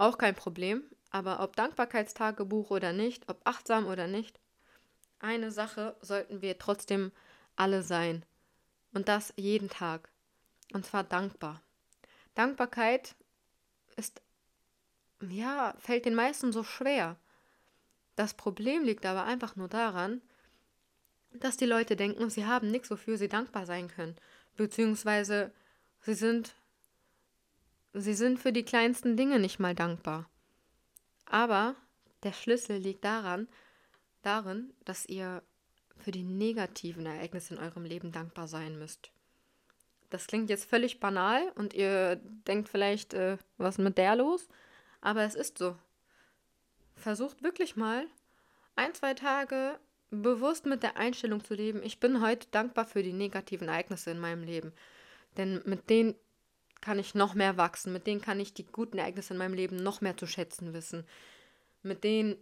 auch 0.00 0.18
kein 0.18 0.34
Problem. 0.34 0.84
Aber 1.10 1.40
ob 1.40 1.56
Dankbarkeitstagebuch 1.56 2.70
oder 2.70 2.92
nicht, 2.92 3.28
ob 3.28 3.40
achtsam 3.44 3.86
oder 3.86 4.06
nicht, 4.06 4.38
eine 5.18 5.50
Sache 5.50 5.96
sollten 6.00 6.40
wir 6.40 6.58
trotzdem 6.58 7.12
alle 7.56 7.82
sein. 7.82 8.24
Und 8.92 9.08
das 9.08 9.32
jeden 9.36 9.68
Tag. 9.68 10.08
Und 10.72 10.86
zwar 10.86 11.04
dankbar. 11.04 11.62
Dankbarkeit 12.34 13.16
ist, 13.96 14.22
ja, 15.20 15.74
fällt 15.78 16.06
den 16.06 16.14
meisten 16.14 16.52
so 16.52 16.62
schwer. 16.62 17.16
Das 18.16 18.34
Problem 18.34 18.84
liegt 18.84 19.04
aber 19.04 19.24
einfach 19.24 19.56
nur 19.56 19.68
daran, 19.68 20.22
dass 21.32 21.56
die 21.56 21.66
Leute 21.66 21.96
denken, 21.96 22.30
sie 22.30 22.46
haben 22.46 22.70
nichts, 22.70 22.90
wofür 22.90 23.16
sie 23.16 23.28
dankbar 23.28 23.66
sein 23.66 23.88
können. 23.88 24.16
Beziehungsweise 24.56 25.52
sie 26.02 26.14
sind, 26.14 26.54
sie 27.92 28.14
sind 28.14 28.38
für 28.38 28.52
die 28.52 28.64
kleinsten 28.64 29.16
Dinge 29.16 29.38
nicht 29.38 29.58
mal 29.58 29.74
dankbar. 29.74 30.28
Aber 31.26 31.76
der 32.22 32.32
Schlüssel 32.32 32.78
liegt 32.78 33.04
daran, 33.04 33.48
darin, 34.22 34.72
dass 34.84 35.06
ihr 35.06 35.42
für 35.98 36.10
die 36.10 36.22
negativen 36.22 37.06
Ereignisse 37.06 37.54
in 37.54 37.60
eurem 37.60 37.84
Leben 37.84 38.12
dankbar 38.12 38.48
sein 38.48 38.78
müsst. 38.78 39.10
Das 40.08 40.26
klingt 40.26 40.50
jetzt 40.50 40.68
völlig 40.68 40.98
banal 40.98 41.52
und 41.54 41.72
ihr 41.72 42.16
denkt 42.16 42.68
vielleicht, 42.68 43.14
äh, 43.14 43.36
was 43.58 43.76
ist 43.76 43.84
mit 43.84 43.96
der 43.96 44.16
los? 44.16 44.48
Aber 45.00 45.22
es 45.22 45.34
ist 45.34 45.58
so. 45.58 45.76
Versucht 46.96 47.42
wirklich 47.42 47.76
mal 47.76 48.06
ein, 48.76 48.92
zwei 48.94 49.14
Tage 49.14 49.78
bewusst 50.10 50.66
mit 50.66 50.82
der 50.82 50.96
Einstellung 50.96 51.44
zu 51.44 51.54
leben, 51.54 51.82
ich 51.82 52.00
bin 52.00 52.20
heute 52.20 52.48
dankbar 52.50 52.84
für 52.84 53.02
die 53.02 53.12
negativen 53.12 53.68
Ereignisse 53.68 54.10
in 54.10 54.18
meinem 54.18 54.42
Leben. 54.42 54.72
Denn 55.36 55.62
mit 55.64 55.88
denen 55.88 56.14
kann 56.80 56.98
ich 56.98 57.14
noch 57.14 57.34
mehr 57.34 57.56
wachsen, 57.56 57.92
mit 57.92 58.06
denen 58.06 58.20
kann 58.20 58.40
ich 58.40 58.54
die 58.54 58.64
guten 58.64 58.98
Ereignisse 58.98 59.34
in 59.34 59.38
meinem 59.38 59.54
Leben 59.54 59.76
noch 59.76 60.00
mehr 60.00 60.16
zu 60.16 60.26
schätzen 60.26 60.72
wissen. 60.72 61.06
Mit 61.82 62.04
denen, 62.04 62.36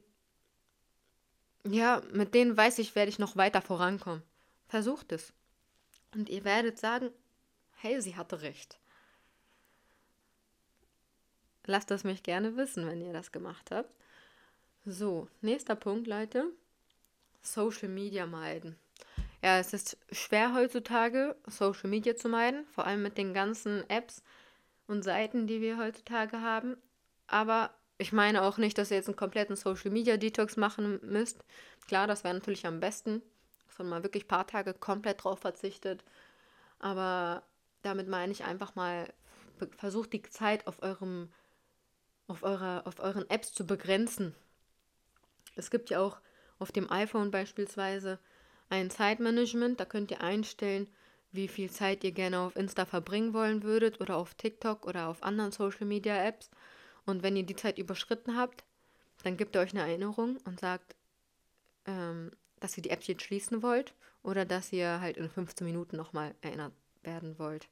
ja, 1.64 2.02
mit 2.12 2.34
denen 2.34 2.56
weiß 2.56 2.78
ich, 2.78 2.94
werde 2.94 3.10
ich 3.10 3.18
noch 3.18 3.36
weiter 3.36 3.62
vorankommen. 3.62 4.22
Versucht 4.68 5.12
es. 5.12 5.32
Und 6.14 6.28
ihr 6.28 6.44
werdet 6.44 6.78
sagen, 6.78 7.10
hey, 7.76 8.00
sie 8.00 8.16
hatte 8.16 8.42
recht. 8.42 8.78
Lasst 11.66 11.90
es 11.90 12.04
mich 12.04 12.22
gerne 12.22 12.56
wissen, 12.56 12.86
wenn 12.86 13.02
ihr 13.02 13.12
das 13.12 13.30
gemacht 13.30 13.70
habt. 13.70 13.90
So, 14.86 15.28
nächster 15.42 15.74
Punkt, 15.74 16.06
Leute. 16.06 16.50
Social 17.42 17.88
Media 17.88 18.26
meiden. 18.26 18.76
Ja, 19.42 19.58
es 19.58 19.72
ist 19.72 19.96
schwer 20.10 20.54
heutzutage, 20.54 21.36
Social 21.46 21.88
Media 21.88 22.16
zu 22.16 22.28
meiden, 22.28 22.66
vor 22.66 22.86
allem 22.86 23.02
mit 23.02 23.16
den 23.18 23.32
ganzen 23.34 23.88
Apps 23.88 24.22
und 24.88 25.02
Seiten, 25.02 25.46
die 25.46 25.60
wir 25.60 25.78
heutzutage 25.78 26.40
haben. 26.40 26.76
Aber 27.28 27.70
ich 27.98 28.12
meine 28.12 28.42
auch 28.42 28.58
nicht, 28.58 28.78
dass 28.78 28.90
ihr 28.90 28.96
jetzt 28.96 29.08
einen 29.08 29.16
kompletten 29.16 29.54
Social 29.54 29.90
Media 29.90 30.16
Detox 30.16 30.56
machen 30.56 30.98
müsst. 31.02 31.44
Klar, 31.86 32.06
das 32.08 32.24
wäre 32.24 32.34
natürlich 32.34 32.66
am 32.66 32.80
besten, 32.80 33.22
dass 33.66 33.78
man 33.78 33.88
mal 33.88 34.02
wirklich 34.02 34.24
ein 34.24 34.28
paar 34.28 34.46
Tage 34.46 34.74
komplett 34.74 35.22
drauf 35.22 35.40
verzichtet. 35.40 36.04
Aber 36.80 37.44
damit 37.82 38.08
meine 38.08 38.32
ich 38.32 38.44
einfach 38.44 38.74
mal, 38.74 39.12
versucht 39.76 40.12
die 40.12 40.22
Zeit 40.22 40.66
auf 40.66 40.82
eurem, 40.82 41.30
auf 42.26 42.42
eurer, 42.42 42.86
auf 42.86 42.98
euren 42.98 43.28
Apps 43.30 43.52
zu 43.52 43.66
begrenzen. 43.66 44.34
Es 45.54 45.70
gibt 45.70 45.90
ja 45.90 46.00
auch 46.00 46.20
auf 46.58 46.72
dem 46.72 46.90
iPhone 46.90 47.30
beispielsweise 47.30 48.18
ein 48.68 48.90
Zeitmanagement. 48.90 49.80
Da 49.80 49.84
könnt 49.84 50.10
ihr 50.10 50.20
einstellen, 50.20 50.88
wie 51.32 51.48
viel 51.48 51.70
Zeit 51.70 52.04
ihr 52.04 52.12
gerne 52.12 52.40
auf 52.40 52.56
Insta 52.56 52.84
verbringen 52.86 53.34
wollen 53.34 53.62
würdet 53.62 54.00
oder 54.00 54.16
auf 54.16 54.34
TikTok 54.34 54.86
oder 54.86 55.08
auf 55.08 55.22
anderen 55.22 55.52
Social 55.52 55.86
Media 55.86 56.16
Apps. 56.24 56.50
Und 57.04 57.22
wenn 57.22 57.36
ihr 57.36 57.44
die 57.44 57.56
Zeit 57.56 57.78
überschritten 57.78 58.36
habt, 58.36 58.64
dann 59.24 59.36
gebt 59.36 59.56
ihr 59.56 59.60
euch 59.60 59.72
eine 59.72 59.80
Erinnerung 59.80 60.38
und 60.44 60.60
sagt, 60.60 60.94
ähm, 61.86 62.32
dass 62.60 62.76
ihr 62.76 62.82
die 62.82 62.90
App 62.90 63.02
jetzt 63.02 63.22
schließen 63.22 63.62
wollt 63.62 63.94
oder 64.22 64.44
dass 64.44 64.72
ihr 64.72 65.00
halt 65.00 65.16
in 65.16 65.28
15 65.28 65.66
Minuten 65.66 65.96
nochmal 65.96 66.34
erinnert 66.40 66.72
werden 67.02 67.38
wollt. 67.38 67.68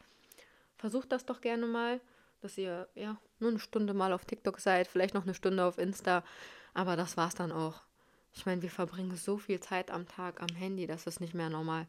Versucht 0.76 1.12
das 1.12 1.24
doch 1.24 1.40
gerne 1.40 1.66
mal, 1.66 2.00
dass 2.40 2.58
ihr 2.58 2.88
ja 2.94 3.18
nur 3.38 3.50
eine 3.50 3.58
Stunde 3.58 3.94
mal 3.94 4.12
auf 4.12 4.24
TikTok 4.24 4.60
seid, 4.60 4.86
vielleicht 4.86 5.14
noch 5.14 5.24
eine 5.24 5.34
Stunde 5.34 5.64
auf 5.64 5.78
Insta, 5.78 6.22
aber 6.74 6.96
das 6.96 7.16
war's 7.16 7.34
dann 7.34 7.52
auch. 7.52 7.85
Ich 8.36 8.44
meine, 8.44 8.60
wir 8.60 8.70
verbringen 8.70 9.16
so 9.16 9.38
viel 9.38 9.60
Zeit 9.60 9.90
am 9.90 10.06
Tag 10.06 10.42
am 10.42 10.54
Handy, 10.54 10.86
das 10.86 11.06
ist 11.06 11.20
nicht 11.20 11.34
mehr 11.34 11.48
normal. 11.48 11.86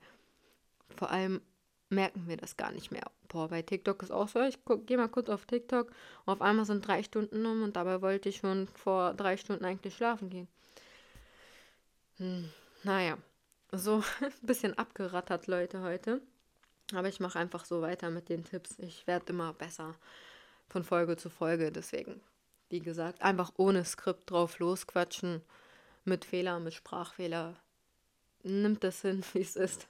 Vor 0.96 1.12
allem 1.12 1.42
merken 1.89 2.27
wir 2.27 2.38
das 2.38 2.56
gar 2.56 2.72
nicht 2.72 2.89
mehr. 2.89 3.04
Boah, 3.27 3.50
bei 3.50 3.62
TikTok 3.62 4.01
ist 4.01 4.12
auch 4.12 4.30
so, 4.30 4.42
ich 4.42 4.58
gehe 4.86 4.98
mal 4.98 5.10
kurz 5.10 5.27
auf 5.27 5.46
TikTok, 5.46 5.92
auf 6.25 6.42
einmal 6.42 6.66
sind 6.66 6.88
drei 6.88 7.04
Stunden 7.04 7.46
um 7.46 7.63
und 7.63 7.75
dabei 7.75 8.01
wollte 8.01 8.30
ich 8.30 8.38
schon 8.38 8.68
vor 8.68 9.13
drei 9.13 9.36
Stunden 9.36 9.66
eigentlich 9.66 9.96
schlafen 9.96 10.30
gehen. 10.30 10.48
Hm, 12.18 12.50
naja, 12.84 13.18
so 13.74 14.01
ein 14.22 14.32
bisschen 14.42 14.77
abgerattert, 14.77 15.48
Leute, 15.48 15.82
heute. 15.82 16.22
Aber 16.94 17.10
ich 17.10 17.20
mache 17.20 17.38
einfach 17.38 17.66
so 17.66 17.82
weiter 17.82 18.10
mit 18.10 18.30
den 18.30 18.46
Tipps. 18.46 18.80
Ich 18.80 19.06
werde 19.06 19.34
immer 19.34 19.51
besser 19.51 19.96
von 20.70 20.86
Folge 20.86 21.18
zu 21.18 21.30
Folge. 21.30 21.74
Deswegen, 21.74 22.22
wie 22.70 22.80
gesagt, 22.80 23.22
einfach 23.22 23.51
ohne 23.58 23.84
Skript 23.84 24.32
drauf 24.32 24.60
losquatschen 24.60 25.42
mit 26.08 26.26
Fehler, 26.26 26.60
mit 26.60 26.74
Sprachfehler. 26.74 27.56
Nimmt 28.44 28.84
das 28.84 29.02
hin, 29.02 29.24
wie 29.34 29.42
es 29.42 29.56
ist. 29.56 29.88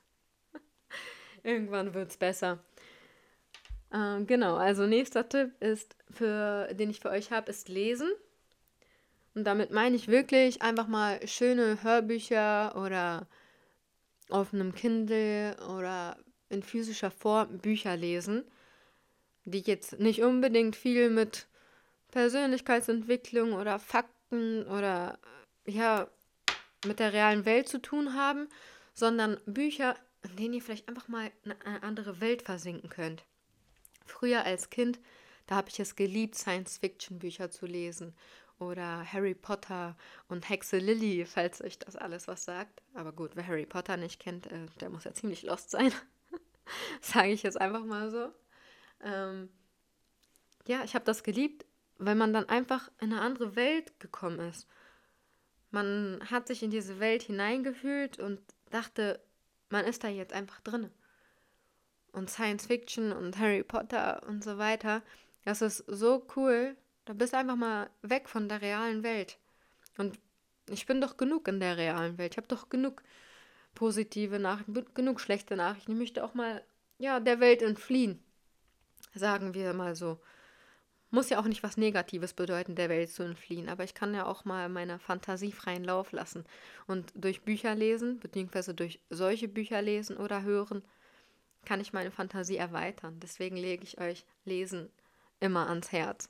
Irgendwann 1.43 1.93
wird 1.93 2.09
es 2.09 2.17
besser. 2.17 2.59
Ähm, 3.93 4.27
genau, 4.27 4.55
also 4.55 4.85
nächster 4.85 5.27
Tipp 5.29 5.51
ist, 5.61 5.95
für, 6.09 6.73
den 6.73 6.89
ich 6.89 6.99
für 6.99 7.09
euch 7.09 7.31
habe, 7.31 7.49
ist 7.49 7.69
Lesen. 7.69 8.11
Und 9.33 9.43
damit 9.43 9.71
meine 9.71 9.95
ich 9.95 10.07
wirklich 10.07 10.61
einfach 10.61 10.87
mal 10.87 11.25
schöne 11.27 11.83
Hörbücher 11.83 12.75
oder 12.75 13.27
auf 14.29 14.53
einem 14.53 14.73
Kindle 14.73 15.55
oder 15.77 16.17
in 16.49 16.63
physischer 16.63 17.11
Form 17.11 17.59
Bücher 17.59 17.95
lesen, 17.95 18.43
die 19.45 19.59
jetzt 19.59 19.99
nicht 19.99 20.23
unbedingt 20.23 20.75
viel 20.75 21.09
mit 21.09 21.47
Persönlichkeitsentwicklung 22.11 23.53
oder 23.53 23.79
Fakten 23.79 24.63
oder 24.63 25.19
ja, 25.67 26.07
mit 26.85 26.99
der 26.99 27.13
realen 27.13 27.45
Welt 27.45 27.67
zu 27.67 27.81
tun 27.81 28.13
haben, 28.13 28.47
sondern 28.93 29.39
Bücher, 29.45 29.95
in 30.23 30.35
denen 30.35 30.53
ihr 30.55 30.61
vielleicht 30.61 30.87
einfach 30.87 31.07
mal 31.07 31.31
in 31.43 31.51
eine 31.51 31.83
andere 31.83 32.21
Welt 32.21 32.41
versinken 32.41 32.89
könnt. 32.89 33.23
Früher 34.05 34.43
als 34.45 34.69
Kind, 34.69 34.99
da 35.45 35.55
habe 35.55 35.69
ich 35.69 35.79
es 35.79 35.95
geliebt, 35.95 36.35
Science-Fiction-Bücher 36.35 37.51
zu 37.51 37.65
lesen. 37.65 38.15
Oder 38.59 39.05
Harry 39.13 39.35
Potter 39.35 39.95
und 40.29 40.49
Hexe 40.49 40.79
Lilly, 40.79 41.25
falls 41.25 41.61
euch 41.61 41.77
das 41.77 41.95
alles 41.95 42.27
was 42.27 42.43
sagt. 42.43 42.81
Aber 42.95 43.11
gut, 43.11 43.35
wer 43.35 43.45
Harry 43.45 43.67
Potter 43.67 43.97
nicht 43.97 44.19
kennt, 44.19 44.47
äh, 44.47 44.65
der 44.81 44.89
muss 44.89 45.03
ja 45.03 45.13
ziemlich 45.13 45.43
lost 45.43 45.69
sein. 45.69 45.91
Sage 47.01 47.29
ich 47.29 47.43
jetzt 47.43 47.61
einfach 47.61 47.83
mal 47.83 48.09
so. 48.09 48.29
Ähm, 49.03 49.49
ja, 50.65 50.83
ich 50.83 50.95
habe 50.95 51.05
das 51.05 51.21
geliebt, 51.21 51.65
weil 51.99 52.15
man 52.15 52.33
dann 52.33 52.49
einfach 52.49 52.89
in 52.99 53.13
eine 53.13 53.21
andere 53.21 53.55
Welt 53.55 53.99
gekommen 53.99 54.39
ist. 54.39 54.67
Man 55.71 56.21
hat 56.29 56.47
sich 56.47 56.63
in 56.63 56.71
diese 56.71 56.99
Welt 56.99 57.23
hineingefühlt 57.23 58.19
und 58.19 58.39
dachte, 58.69 59.19
man 59.69 59.85
ist 59.85 60.03
da 60.03 60.07
jetzt 60.07 60.33
einfach 60.33 60.61
drin. 60.61 60.89
Und 62.11 62.29
Science 62.29 62.65
Fiction 62.67 63.11
und 63.11 63.37
Harry 63.37 63.63
Potter 63.63 64.23
und 64.27 64.43
so 64.43 64.57
weiter, 64.57 65.01
das 65.45 65.61
ist 65.61 65.83
so 65.87 66.25
cool. 66.35 66.75
Da 67.05 67.13
bist 67.13 67.33
du 67.33 67.37
einfach 67.37 67.55
mal 67.55 67.89
weg 68.01 68.27
von 68.27 68.49
der 68.49 68.61
realen 68.61 69.03
Welt. 69.03 69.37
Und 69.97 70.19
Ich 70.69 70.85
bin 70.85 70.99
doch 70.99 71.15
genug 71.15 71.47
in 71.47 71.59
der 71.61 71.77
realen 71.77 72.17
Welt. 72.17 72.33
Ich 72.33 72.37
habe 72.37 72.47
doch 72.47 72.69
genug 72.69 73.01
positive 73.73 74.39
Nachrichten, 74.39 74.85
genug 74.93 75.21
schlechte 75.21 75.55
Nachrichten. 75.55 75.93
Ich 75.93 75.97
möchte 75.97 76.23
auch 76.23 76.33
mal 76.33 76.63
ja, 76.97 77.19
der 77.19 77.39
Welt 77.39 77.61
entfliehen. 77.61 78.21
Sagen 79.13 79.53
wir 79.53 79.73
mal 79.73 79.95
so. 79.95 80.19
Muss 81.09 81.29
ja 81.29 81.39
auch 81.39 81.45
nicht 81.45 81.63
was 81.63 81.77
Negatives 81.77 82.33
bedeuten, 82.33 82.75
der 82.75 82.89
Welt 82.89 83.09
zu 83.09 83.23
entfliehen, 83.23 83.69
aber 83.69 83.85
ich 83.85 83.93
kann 83.93 84.13
ja 84.13 84.25
auch 84.25 84.43
mal 84.43 84.67
meine 84.67 84.99
Fantasie 84.99 85.53
freien 85.53 85.85
Lauf 85.85 86.11
lassen 86.11 86.43
und 86.85 87.13
durch 87.15 87.43
Bücher 87.43 87.75
lesen, 87.75 88.19
beziehungsweise 88.19 88.73
durch 88.73 88.99
solche 89.09 89.47
Bücher 89.47 89.81
lesen 89.81 90.17
oder 90.17 90.43
hören, 90.43 90.83
kann 91.65 91.79
ich 91.79 91.93
meine 91.93 92.11
Fantasie 92.11 92.57
erweitern. 92.57 93.19
Deswegen 93.21 93.57
lege 93.57 93.83
ich 93.83 93.99
euch 93.99 94.25
Lesen 94.45 94.89
immer 95.39 95.69
ans 95.69 95.91
Herz. 95.91 96.29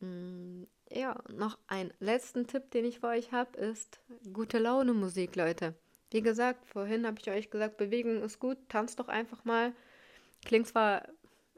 Mm, 0.00 0.64
ja, 0.90 1.16
noch 1.32 1.58
ein 1.68 1.92
letzten 2.00 2.46
Tipp, 2.46 2.70
den 2.72 2.84
ich 2.84 3.00
für 3.00 3.08
euch 3.08 3.32
habe, 3.32 3.56
ist 3.58 4.00
gute 4.32 4.58
Laune 4.58 4.92
Musik, 4.92 5.36
Leute. 5.36 5.74
Wie 6.10 6.20
gesagt, 6.20 6.66
vorhin 6.66 7.06
habe 7.06 7.18
ich 7.20 7.30
euch 7.30 7.50
gesagt, 7.50 7.76
Bewegung 7.76 8.22
ist 8.22 8.38
gut, 8.38 8.58
tanzt 8.68 8.98
doch 8.98 9.08
einfach 9.08 9.44
mal. 9.44 9.72
Klingt 10.44 10.66
zwar 10.66 11.08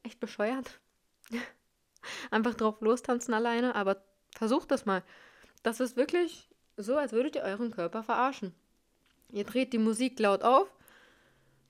echt 0.03 0.21
bescheuert, 0.21 0.79
einfach 2.31 2.55
drauf 2.55 2.81
lostanzen 2.81 3.35
alleine, 3.35 3.75
aber 3.75 4.03
versucht 4.37 4.71
das 4.71 4.87
mal. 4.87 5.03
Das 5.63 5.81
ist 5.81 5.97
wirklich 5.97 6.49
so, 6.77 6.97
als 6.97 7.13
würdet 7.13 7.37
ihr 7.37 7.43
euren 7.43 7.71
Körper 7.71 8.03
verarschen. 8.03 8.55
Ihr 9.31 9.45
dreht 9.45 9.73
die 9.73 9.79
Musik 9.79 10.19
laut 10.19 10.43
auf, 10.43 10.69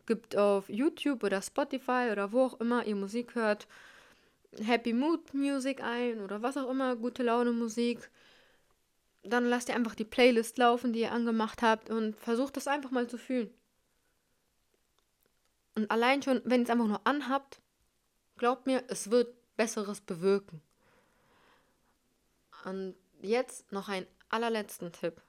gibt 0.07 0.37
auf 0.37 0.69
YouTube 0.69 1.23
oder 1.23 1.41
Spotify 1.41 2.09
oder 2.13 2.33
wo 2.33 2.43
auch 2.43 2.61
immer 2.61 2.85
ihr 2.87 2.97
Musik 2.97 3.35
hört, 3.35 3.67
Happy 4.63 4.93
Mood 4.93 5.35
Music 5.35 5.83
ein 5.83 6.21
oder 6.21 6.43
was 6.43 6.57
auch 6.57 6.71
immer, 6.71 6.97
gute 6.97 7.23
Laune 7.23 7.53
Musik. 7.53 8.11
Dann 9.23 9.47
lasst 9.47 9.69
ihr 9.69 9.75
einfach 9.75 9.95
die 9.95 10.05
Playlist 10.05 10.59
laufen, 10.59 10.93
die 10.93 11.01
ihr 11.01 11.13
angemacht 11.13 11.63
habt 11.63 11.91
und 11.91 12.17
versucht 12.17 12.57
das 12.57 12.69
einfach 12.69 12.91
mal 12.91 13.09
zu 13.09 13.19
fühlen. 13.19 13.51
Und 15.75 15.91
allein 15.91 16.23
schon, 16.23 16.41
wenn 16.45 16.61
ihr 16.61 16.65
es 16.65 16.71
einfach 16.71 16.87
nur 16.87 17.07
anhabt, 17.07 17.61
glaubt 18.37 18.67
mir, 18.67 18.85
es 18.89 19.11
wird 19.11 19.35
Besseres 19.57 20.01
bewirken. 20.01 20.61
Und 22.65 22.95
jetzt 23.21 23.71
noch 23.73 23.89
einen 23.89 24.07
allerletzten 24.29 24.93
Tipp. 24.93 25.21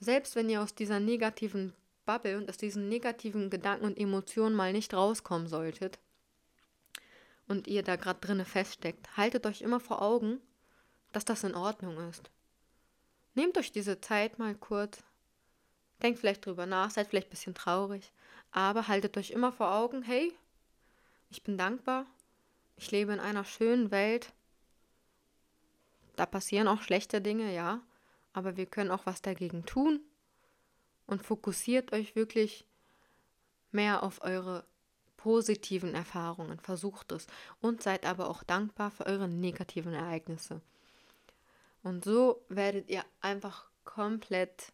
Selbst 0.00 0.36
wenn 0.36 0.50
ihr 0.50 0.62
aus 0.62 0.74
dieser 0.74 1.00
negativen 1.00 1.72
Bubble 2.04 2.36
und 2.36 2.48
aus 2.48 2.56
diesen 2.56 2.88
negativen 2.88 3.50
Gedanken 3.50 3.84
und 3.84 3.98
Emotionen 3.98 4.54
mal 4.54 4.72
nicht 4.72 4.94
rauskommen 4.94 5.48
solltet 5.48 5.98
und 7.48 7.66
ihr 7.66 7.82
da 7.82 7.96
gerade 7.96 8.20
drinne 8.20 8.44
feststeckt, 8.44 9.16
haltet 9.16 9.46
euch 9.46 9.62
immer 9.62 9.80
vor 9.80 10.02
Augen, 10.02 10.40
dass 11.12 11.24
das 11.24 11.44
in 11.44 11.54
Ordnung 11.54 11.98
ist. 12.08 12.30
Nehmt 13.34 13.58
euch 13.58 13.72
diese 13.72 14.00
Zeit 14.00 14.38
mal 14.38 14.54
kurz, 14.54 15.02
denkt 16.02 16.20
vielleicht 16.20 16.46
drüber 16.46 16.66
nach, 16.66 16.90
seid 16.90 17.08
vielleicht 17.08 17.28
ein 17.28 17.30
bisschen 17.30 17.54
traurig, 17.54 18.12
aber 18.50 18.88
haltet 18.88 19.16
euch 19.16 19.30
immer 19.30 19.52
vor 19.52 19.74
Augen, 19.74 20.02
hey, 20.02 20.32
ich 21.30 21.42
bin 21.42 21.58
dankbar, 21.58 22.06
ich 22.76 22.90
lebe 22.90 23.12
in 23.12 23.20
einer 23.20 23.44
schönen 23.44 23.90
Welt. 23.90 24.32
Da 26.14 26.26
passieren 26.26 26.68
auch 26.68 26.82
schlechte 26.82 27.20
Dinge, 27.20 27.54
ja, 27.54 27.80
aber 28.32 28.56
wir 28.56 28.66
können 28.66 28.90
auch 28.90 29.06
was 29.06 29.22
dagegen 29.22 29.64
tun. 29.66 30.00
Und 31.06 31.22
fokussiert 31.22 31.92
euch 31.92 32.16
wirklich 32.16 32.66
mehr 33.70 34.02
auf 34.02 34.22
eure 34.22 34.64
positiven 35.16 35.94
Erfahrungen, 35.94 36.58
versucht 36.60 37.12
es 37.12 37.26
und 37.60 37.82
seid 37.82 38.06
aber 38.06 38.28
auch 38.28 38.42
dankbar 38.42 38.90
für 38.90 39.06
eure 39.06 39.28
negativen 39.28 39.94
Ereignisse. 39.94 40.60
Und 41.82 42.04
so 42.04 42.44
werdet 42.48 42.90
ihr 42.90 43.04
einfach 43.20 43.70
komplett 43.84 44.72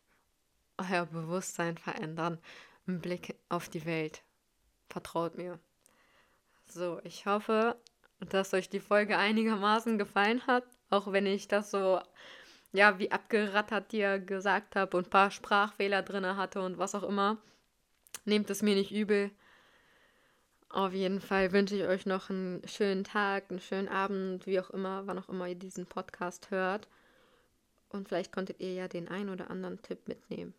euer 0.78 1.06
Bewusstsein 1.06 1.76
verändern 1.78 2.38
im 2.86 3.00
Blick 3.00 3.36
auf 3.48 3.68
die 3.68 3.84
Welt. 3.84 4.22
Vertraut 4.88 5.36
mir. 5.36 5.58
So, 6.66 7.00
ich 7.04 7.26
hoffe, 7.26 7.76
dass 8.30 8.54
euch 8.54 8.68
die 8.68 8.80
Folge 8.80 9.18
einigermaßen 9.18 9.98
gefallen 9.98 10.46
hat, 10.46 10.64
auch 10.90 11.12
wenn 11.12 11.26
ich 11.26 11.48
das 11.48 11.70
so, 11.70 12.00
ja, 12.72 12.98
wie 12.98 13.10
abgerattert 13.10 13.92
dir 13.92 14.18
gesagt 14.18 14.76
habe 14.76 14.96
und 14.96 15.08
ein 15.08 15.10
paar 15.10 15.30
Sprachfehler 15.30 16.02
drin 16.02 16.36
hatte 16.36 16.62
und 16.62 16.78
was 16.78 16.94
auch 16.94 17.02
immer. 17.02 17.38
Nehmt 18.24 18.50
es 18.50 18.62
mir 18.62 18.74
nicht 18.74 18.92
übel. 18.92 19.30
Auf 20.68 20.94
jeden 20.94 21.20
Fall 21.20 21.52
wünsche 21.52 21.76
ich 21.76 21.82
euch 21.82 22.06
noch 22.06 22.30
einen 22.30 22.66
schönen 22.66 23.04
Tag, 23.04 23.50
einen 23.50 23.60
schönen 23.60 23.88
Abend, 23.88 24.46
wie 24.46 24.58
auch 24.58 24.70
immer, 24.70 25.06
wann 25.06 25.18
auch 25.18 25.28
immer 25.28 25.46
ihr 25.46 25.54
diesen 25.54 25.86
Podcast 25.86 26.50
hört. 26.50 26.88
Und 27.90 28.08
vielleicht 28.08 28.32
konntet 28.32 28.60
ihr 28.60 28.72
ja 28.72 28.88
den 28.88 29.08
ein 29.08 29.28
oder 29.28 29.50
anderen 29.50 29.82
Tipp 29.82 30.08
mitnehmen. 30.08 30.54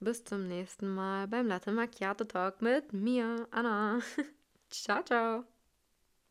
Bis 0.00 0.24
zum 0.24 0.48
nächsten 0.48 0.88
Mal 0.88 1.28
beim 1.28 1.46
Latte 1.46 1.72
Macchiato 1.72 2.24
Talk 2.24 2.62
mit 2.62 2.92
mir, 2.92 3.46
Anna. 3.50 4.00
ciao, 4.70 5.02
ciao. 5.02 5.57